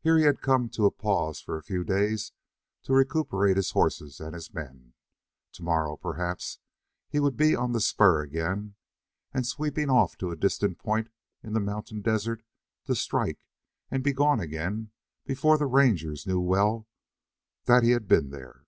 Here 0.00 0.18
he 0.18 0.24
had 0.24 0.40
come 0.42 0.68
to 0.70 0.84
a 0.84 0.90
pause 0.90 1.40
for 1.40 1.56
a 1.56 1.62
few 1.62 1.84
days 1.84 2.32
to 2.82 2.92
recuperate 2.92 3.56
his 3.56 3.70
horses 3.70 4.18
and 4.18 4.34
his 4.34 4.52
men. 4.52 4.94
Tomorrow, 5.52 5.96
perhaps, 5.96 6.58
he 7.08 7.20
would 7.20 7.36
be 7.36 7.54
on 7.54 7.70
the 7.70 7.80
spur 7.80 8.20
again 8.20 8.74
and 9.32 9.46
sweeping 9.46 9.90
off 9.90 10.18
to 10.18 10.32
a 10.32 10.36
distant 10.36 10.80
point 10.80 11.08
in 11.44 11.52
the 11.52 11.60
mountain 11.60 12.00
desert 12.02 12.42
to 12.86 12.96
strike 12.96 13.38
and 13.92 14.02
be 14.02 14.12
gone 14.12 14.40
again 14.40 14.90
before 15.24 15.56
the 15.56 15.66
rangers 15.66 16.26
knew 16.26 16.40
well 16.40 16.88
that 17.66 17.84
he 17.84 17.90
had 17.92 18.08
been 18.08 18.30
there. 18.30 18.66